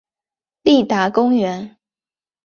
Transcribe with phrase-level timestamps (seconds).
[0.63, 1.77] 立达公园。